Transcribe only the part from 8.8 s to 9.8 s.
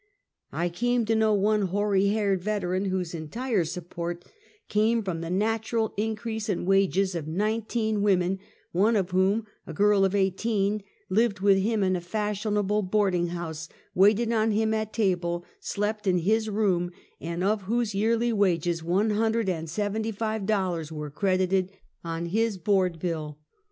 of whom, a